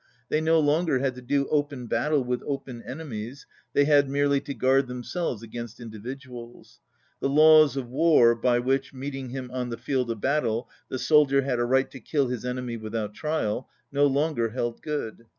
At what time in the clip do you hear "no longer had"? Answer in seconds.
0.41-1.13